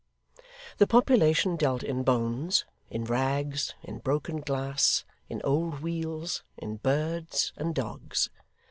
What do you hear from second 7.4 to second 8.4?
and dogs.